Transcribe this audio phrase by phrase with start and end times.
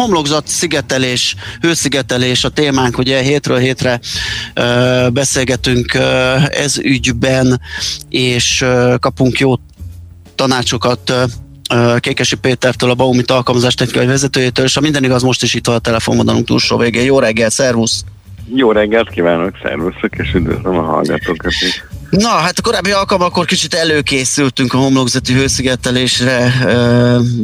[0.00, 4.00] homlokzat szigetelés, hőszigetelés a témánk, ugye hétről hétre
[4.54, 7.60] ö, beszélgetünk ö, ez ügyben,
[8.08, 9.54] és ö, kapunk jó
[10.34, 15.54] tanácsokat ö, Kékesi Pétertől, a Baumit alkalmazás technikai vezetőjétől, és a minden igaz, most is
[15.54, 17.04] itt van a telefonvonalunk túlsó végén.
[17.04, 18.04] Jó reggel, szervusz!
[18.54, 21.84] Jó reggelt kívánok, szervuszok, és üdvözlöm a hallgatókat is.
[22.10, 26.52] Na, hát a korábbi alkalmakkor kicsit előkészültünk a homlokzati hőszigetelésre,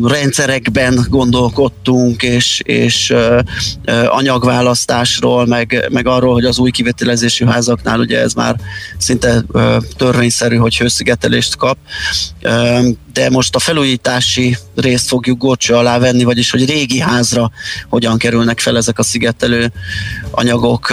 [0.03, 3.15] rendszerekben gondolkodtunk, és, és
[4.07, 8.57] anyagválasztásról, meg, meg arról, hogy az új kivételezésű házaknál ugye ez már
[8.99, 9.45] szinte
[9.97, 11.79] törvényszerű, hogy hőszigetelést kap.
[13.13, 17.51] de most a felújítási részt fogjuk górcső alá venni, vagyis hogy régi házra
[17.89, 19.73] hogyan kerülnek fel ezek a szigetelő
[20.31, 20.93] anyagok,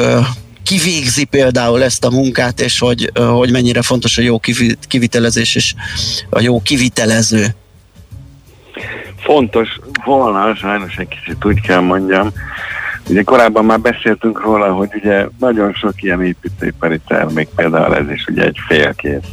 [0.73, 4.40] kivégzi például ezt a munkát, és hogy, hogy mennyire fontos a jó
[4.88, 5.73] kivitelezés és
[6.30, 7.46] a jó kivitelező?
[9.18, 9.80] Fontos.
[10.05, 12.32] Volna, sajnos egy kicsit úgy kell mondjam,
[13.09, 18.26] Ugye korábban már beszéltünk róla, hogy ugye nagyon sok ilyen építőipari termék, például ez is
[18.27, 19.27] ugye egy félkész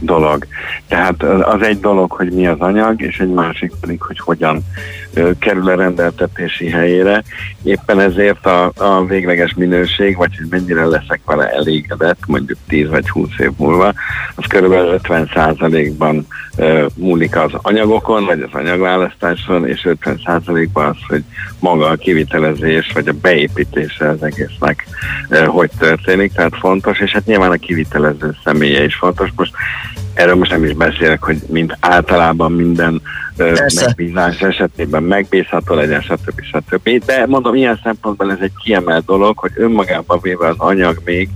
[0.00, 0.46] dolog.
[0.88, 4.64] Tehát az egy dolog, hogy mi az anyag, és egy másik pedig, hogy hogyan
[5.38, 7.22] kerül a rendeltetési helyére.
[7.62, 13.08] Éppen ezért a, a végleges minőség, vagy hogy mennyire leszek vele elégedett, mondjuk 10 vagy
[13.08, 13.92] 20 év múlva,
[14.34, 16.26] az körülbelül 50%-ban
[16.94, 21.22] múlik az anyagokon, vagy az anyagválasztáson, és 50%-ban az, hogy
[21.58, 24.86] maga a kivitelezés, vagy a beépítése az egésznek
[25.46, 29.30] hogy történik, tehát fontos, és hát nyilván a kivitelező személye is fontos.
[29.36, 29.52] Most
[30.14, 33.02] erről most nem is beszélek, hogy mint általában minden.
[33.74, 36.42] Megbízás esetében megbízható legyen, stb.
[36.42, 37.04] stb.
[37.04, 41.28] De mondom, ilyen szempontból ez egy kiemelt dolog, hogy önmagában véve az anyag még,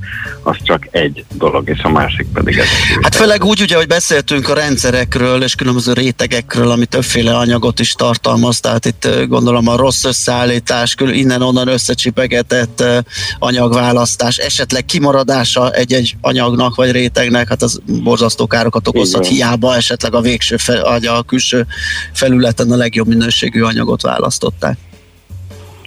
[0.43, 2.67] az csak egy dolog, és a másik pedig ez.
[3.03, 7.93] Hát főleg úgy, ugye, hogy beszéltünk a rendszerekről és különböző rétegekről, ami többféle anyagot is
[7.93, 12.85] tartalmaz, tehát itt gondolom a rossz összeállítás, innen-onnan összecsipegetett
[13.39, 20.21] anyagválasztás, esetleg kimaradása egy-egy anyagnak vagy rétegnek, hát az borzasztó károkat okozhat, hiába esetleg a
[20.21, 21.67] végső, fel, a külső
[22.13, 24.77] felületen a legjobb minőségű anyagot választották.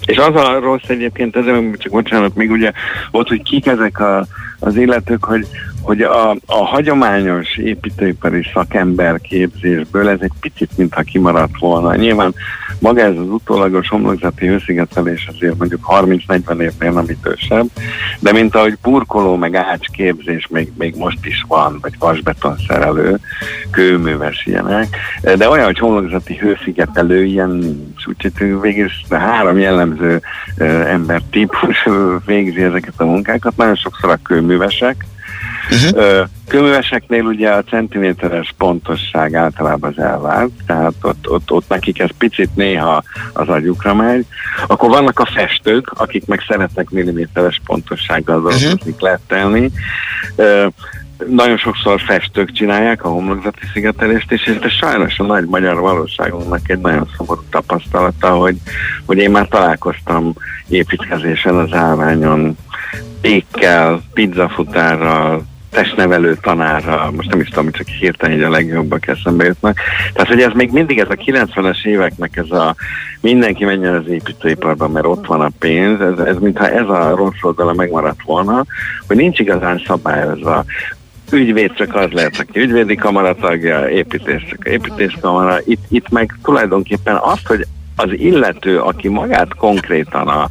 [0.06, 1.46] És az a rossz egyébként, ez
[1.78, 2.72] csak bocsánat, még ugye
[3.12, 4.26] volt, hogy kik ezek a,
[4.62, 5.48] az illetők, hogy
[5.82, 11.96] hogy a, a hagyományos építőipari szakember képzésből ez egy picit mintha kimaradt volna.
[11.96, 12.34] Nyilván
[12.80, 17.66] maga ez az utólagos homlokzati hőszigetelés azért mondjuk 30-40 évnél nem idősebb,
[18.20, 23.20] de mint ahogy burkoló meg ácsképzés még, még most is van, vagy vasbeton szerelő,
[23.72, 24.88] kőműves ilyenek,
[25.38, 30.22] de olyan, hogy homlokzati hőszigetelő, ilyen úgyhogy végül három jellemző
[30.88, 31.88] ember típus
[32.26, 34.20] végzi ezeket a munkákat, nagyon sokszor a
[34.52, 35.06] kőművesek,
[35.72, 36.28] Uh-huh.
[36.48, 42.56] Kőműveseknél ugye a centiméteres pontosság általában az elvált, tehát ott, ott, ott nekik ez picit
[42.56, 43.04] néha
[43.34, 44.26] az agyukra megy.
[44.68, 49.00] Akkor vannak a festők, akik meg szeretnek milliméteres pontossággal dolgozni, uh-huh.
[49.00, 49.72] lettelni.
[51.28, 56.80] Nagyon sokszor festők csinálják a homlokzati szigetelést, és ez sajnos a nagy magyar valóságunknak egy
[56.80, 58.58] nagyon szomorú tapasztalata, hogy,
[59.06, 60.34] hogy én már találkoztam
[60.68, 62.58] építkezésen az állványon
[63.22, 69.78] pékkel, pizzafutárral, testnevelő tanárra, most nem is tudom, csak hirtelen így a legjobbak eszembe jutnak.
[70.14, 72.76] Tehát, hogy ez még mindig ez a 90-es éveknek ez a
[73.22, 77.42] mindenki menjen az építőiparban, mert ott van a pénz, ez, ez mintha ez a rossz
[77.42, 78.66] oldala megmaradt volna,
[79.08, 80.66] hogy nincs igazán szabályozva
[81.32, 85.58] ügyvéd csak az lehet, aki ügyvédi kamara tagja, építés csak építéskamara.
[85.66, 87.66] Itt, itt meg tulajdonképpen azt, hogy
[87.96, 90.48] az illető, aki magát konkrétan a,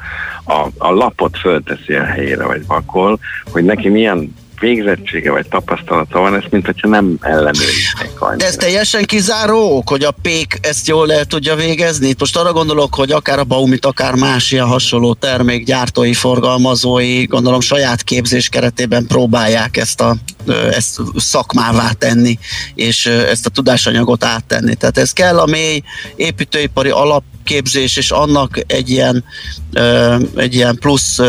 [0.50, 3.18] a, a lapot fölteszi a helyére, vagy vakol,
[3.50, 9.04] hogy neki milyen végzettsége vagy tapasztalata van, ezt mint hogyha nem ellenőriznék De ez teljesen
[9.04, 12.14] kizáró hogy a pék ezt jól el tudja végezni?
[12.18, 17.60] Most arra gondolok, hogy akár a Baumit, akár más ilyen hasonló termék gyártói, forgalmazói, gondolom
[17.60, 20.16] saját képzés keretében próbálják ezt a
[20.70, 22.38] ezt szakmává tenni,
[22.74, 24.74] és ezt a tudásanyagot áttenni.
[24.74, 25.82] Tehát ez kell a mély
[26.16, 26.90] építőipari
[27.40, 29.24] alapképzés, és annak egy ilyen,
[30.36, 31.20] egy ilyen plusz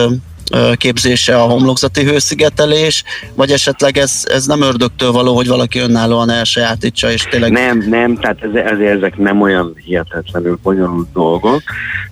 [0.76, 3.04] képzése a homlokzati hőszigetelés,
[3.36, 7.52] vagy esetleg ez, ez nem ördögtől való, hogy valaki önállóan elsajátítsa, és tényleg...
[7.52, 11.62] Nem, nem, tehát ez, ezért ezek nem olyan hihetetlenül bonyolult dolgok,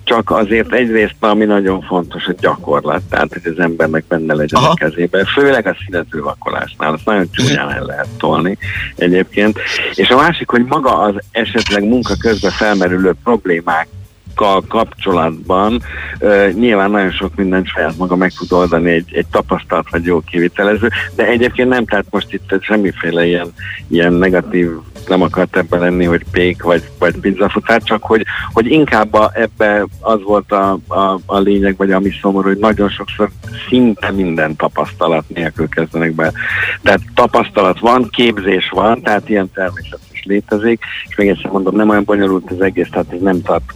[0.04, 4.70] csak azért egyrészt, ami nagyon fontos, a gyakorlat, tehát hogy az embernek benne legyen Aha.
[4.70, 8.58] a kezében, főleg a színetővakolásnál, azt nagyon csúnyán el lehet tolni
[8.96, 9.58] egyébként,
[9.94, 13.88] és a másik, hogy maga az esetleg munka közben felmerülő problémák
[14.68, 15.82] kapcsolatban
[16.20, 20.20] uh, nyilván nagyon sok mindent saját maga meg tud oldani egy, egy tapasztalt vagy jó
[20.20, 23.52] kivitelező, de egyébként nem, tehát most itt semmiféle ilyen,
[23.88, 24.70] ilyen negatív
[25.10, 29.86] nem akart ebben lenni, hogy pék vagy, vagy pizzafutár, csak hogy, hogy inkább a, ebbe
[30.00, 33.30] az volt a, a, a lényeg, vagy ami szomorú, hogy nagyon sokszor
[33.68, 36.32] szinte minden tapasztalat nélkül kezdenek be.
[36.82, 42.04] Tehát tapasztalat van, képzés van, tehát ilyen természetes létezik, és még egyszer mondom, nem olyan
[42.04, 43.72] bonyolult az egész, tehát ez nem tart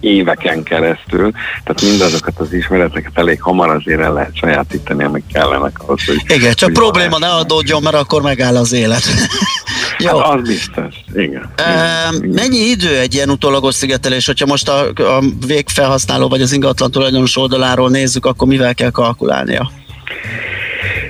[0.00, 1.30] éveken keresztül,
[1.64, 6.22] tehát mindazokat az ismereteket elég hamar azért el lehet sajátítani, amik kellenek ahhoz, hogy...
[6.28, 9.02] Igen, csak hogy probléma ne adódjon, mert akkor megáll az élet.
[9.98, 10.18] Jó.
[10.18, 11.52] Hát az biztos, igen.
[11.56, 14.26] E, mennyi idő egy ilyen utólagos szigetelés?
[14.26, 19.70] Hogyha most a, a végfelhasználó vagy az ingatlan tulajdonos oldaláról nézzük, akkor mivel kell kalkulálnia?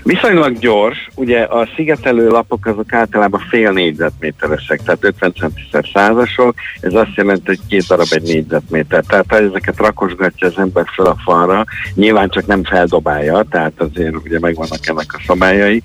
[0.06, 6.94] Viszonylag gyors, ugye a szigetelő lapok azok általában fél négyzetméteresek, tehát 50 centiszer százasok, ez
[6.94, 9.04] azt jelenti, hogy két darab egy négyzetméter.
[9.04, 11.64] Tehát ha ezeket rakosgatja az ember fel a falra,
[11.94, 15.82] nyilván csak nem feldobálja, tehát azért ugye megvannak ennek a szabályai.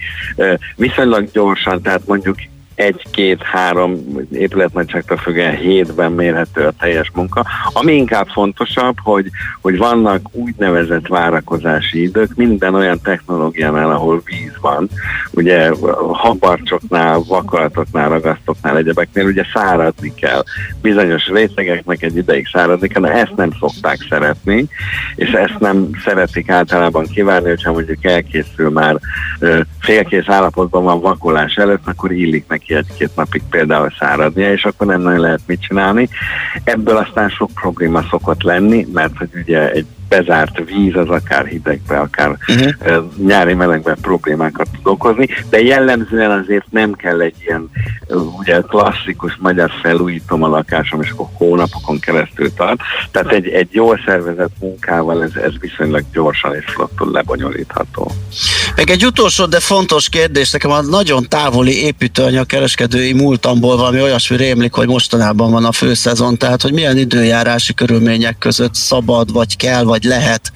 [0.76, 2.36] Viszonylag gyorsan, tehát mondjuk
[2.76, 3.98] egy-két-három
[4.32, 7.46] épületnagyságtól függően hétben mérhető a teljes munka.
[7.74, 9.26] Ami inkább fontosabb, hogy,
[9.62, 14.90] hogy vannak úgynevezett várakozási idők minden olyan technológiánál, ahol víz van.
[15.32, 15.72] Ugye
[16.12, 20.44] habarcsoknál, vakalatoknál, ragasztoknál, egyebeknél ugye száradni kell.
[20.82, 24.68] Bizonyos rétegeknek egy ideig száradni kell, de ezt nem szokták szeretni,
[25.16, 29.00] és ezt nem szeretik általában kivárni, hogyha mondjuk elkészül már
[29.80, 34.88] félkész állapotban van vakolás előtt, akkor illik neki neki egy-két napig például száradnia, és akkor
[34.88, 36.10] nem nagyon lehet mit csinálni.
[36.64, 42.00] Ebből aztán sok probléma szokott lenni, mert hogy ugye egy bezárt víz az akár hidegbe,
[42.00, 43.04] akár uh-huh.
[43.26, 47.70] nyári melegben problémákat tud okozni, de jellemzően azért nem kell egy ilyen
[48.38, 52.80] ugye klasszikus magyar felújítom a lakásom, és akkor hónapokon keresztül tart.
[53.12, 58.12] Tehát egy, egy jól szervezett munkával ez, ez viszonylag gyorsan és flottul lebonyolítható.
[58.76, 64.38] Meg egy utolsó, de fontos kérdés, nekem a nagyon távoli építőanyag kereskedői múltamból valami olyasmi
[64.38, 69.84] rémlik, hogy mostanában van a főszezon, tehát hogy milyen időjárási körülmények között szabad, vagy kell,
[69.84, 70.52] vagy lehet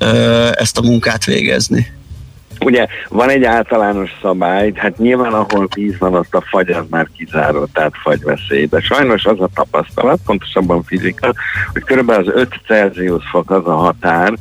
[0.00, 1.86] ö, ezt a munkát végezni.
[2.64, 7.08] Ugye van egy általános szabály, hát nyilván ahol víz van, ott a fagy az már
[7.16, 8.66] kizáró, tehát fagyveszély.
[8.66, 11.34] De sajnos az a tapasztalat, pontosabban fizika,
[11.72, 12.10] hogy kb.
[12.10, 14.32] az 5 Celsius fok az a határ,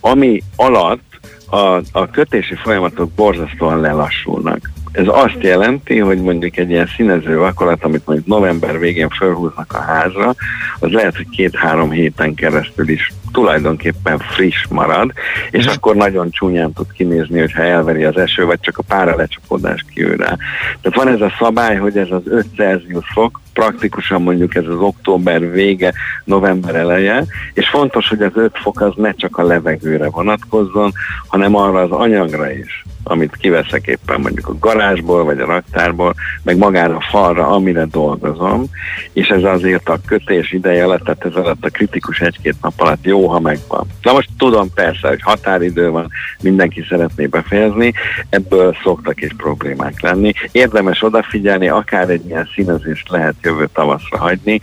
[0.00, 1.12] ami alatt
[1.52, 4.70] a, a kötési folyamatok borzasztóan lelassulnak.
[4.92, 9.80] Ez azt jelenti, hogy mondjuk egy ilyen színező vakolat, amit mondjuk november végén felhúznak a
[9.80, 10.34] házra,
[10.78, 15.12] az lehet, hogy két-három héten keresztül is tulajdonképpen friss marad,
[15.50, 19.84] és akkor nagyon csúnyán tud kinézni, hogyha elveri az eső, vagy csak a pára lecsapódás
[19.94, 20.36] kiül rá.
[20.80, 24.78] Tehát van ez a szabály, hogy ez az 5 Celsius fok, praktikusan mondjuk ez az
[24.78, 25.92] október vége,
[26.24, 27.24] november eleje,
[27.54, 30.92] és fontos, hogy az 5 fok az ne csak a levegőre vonatkozzon,
[31.26, 36.56] hanem arra az anyagra is amit kiveszek éppen mondjuk a garázsból, vagy a raktárból, meg
[36.56, 38.64] magára a falra, amire dolgozom,
[39.12, 43.04] és ez azért a kötés ideje alatt, tehát ez alatt a kritikus egy-két nap alatt
[43.04, 43.86] jó, ha megvan.
[44.02, 46.10] Na most tudom persze, hogy határidő van,
[46.42, 47.92] mindenki szeretné befejezni,
[48.28, 50.32] ebből szoktak is problémák lenni.
[50.52, 54.60] Érdemes odafigyelni, akár egy ilyen színezést lehet jövő tavaszra hagyni,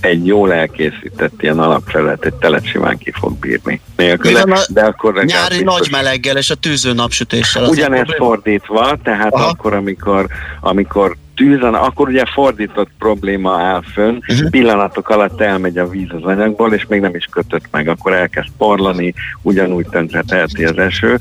[0.00, 5.24] egy jól elkészített ilyen alapfelület, egy telet simán ki fog bírni nélküle, de akkor...
[5.24, 7.64] Nyári nagy meleggel és a tűző napsütéssel.
[7.64, 9.46] Ugyanez fordítva, tehát Aha.
[9.46, 10.26] akkor, amikor,
[10.60, 14.50] amikor tűzan, akkor ugye fordított probléma áll fönn, uh-huh.
[14.50, 18.48] pillanatok alatt elmegy a víz az anyagból, és még nem is kötött meg, akkor elkezd
[18.58, 21.18] porlani, ugyanúgy tönkre teheti az eső.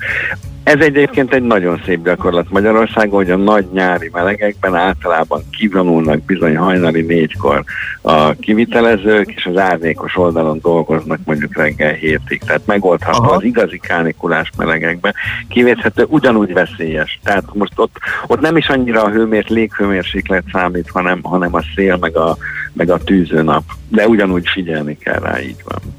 [0.63, 6.57] Ez egyébként egy nagyon szép gyakorlat Magyarországon, hogy a nagy nyári melegekben általában kivonulnak bizony
[6.57, 7.63] hajnali négykor
[8.01, 12.41] a kivitelezők, és az árnyékos oldalon dolgoznak mondjuk reggel hétig.
[12.45, 13.35] Tehát megoldható Aha.
[13.35, 15.13] az igazi kánikulás melegekben.
[15.47, 17.19] Kivéthető ugyanúgy veszélyes.
[17.23, 21.97] Tehát most ott, ott nem is annyira a hőmért, léghőmérséklet számít, hanem, hanem a szél
[21.97, 22.37] meg a,
[22.73, 23.63] meg a tűzőnap.
[23.87, 25.90] De ugyanúgy figyelni kell rá, így van.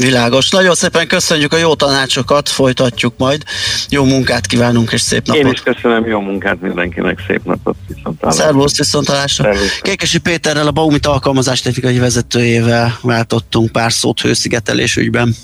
[0.00, 0.50] Világos.
[0.50, 3.42] Nagyon szépen köszönjük a jó tanácsokat, folytatjuk majd.
[3.88, 5.42] Jó munkát kívánunk, és szép napot.
[5.42, 8.42] Én is köszönöm, jó munkát mindenkinek, szép napot, viszontalásra.
[8.42, 9.52] Szervusz, viszontalásra.
[9.82, 15.36] Kékesi Péterrel, a Baumit alkalmazás technikai vezetőjével váltottunk pár szót hőszigetelés ügyben.